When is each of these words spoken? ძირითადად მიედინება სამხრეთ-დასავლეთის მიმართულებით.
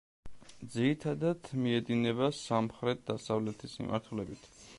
ძირითადად 0.75 1.51
მიედინება 1.65 2.31
სამხრეთ-დასავლეთის 2.39 3.79
მიმართულებით. 3.85 4.55